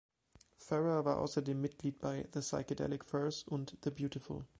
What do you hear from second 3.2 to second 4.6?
und "The Beautiful".